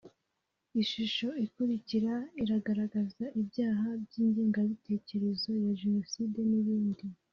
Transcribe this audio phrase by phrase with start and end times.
[0.81, 7.05] ishusho ikurikira iragaragaza ibyaha by’ingengabitekerezo ya jenoside n’ibindi